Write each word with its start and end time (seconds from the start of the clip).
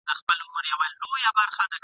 تر 0.07 0.19
ماښام 0.27 0.49
پوري 0.53 0.67
یې 0.71 0.75
هیڅ 0.81 0.95
نه 1.01 1.29
وه 1.35 1.45
خوړلي.. 1.55 1.77